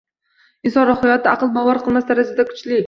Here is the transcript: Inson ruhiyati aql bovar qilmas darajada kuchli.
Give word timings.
Inson 0.69 0.87
ruhiyati 0.91 1.31
aql 1.35 1.55
bovar 1.61 1.85
qilmas 1.87 2.11
darajada 2.13 2.51
kuchli. 2.53 2.79